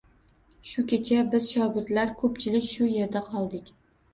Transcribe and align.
Shu 0.69 0.83
kecha 0.93 1.25
biz 1.35 1.49
shogirdlar 1.57 2.15
ko’pchilik 2.23 2.67
shu 2.73 2.91
yerda 2.97 3.25
qoldik. 3.31 3.71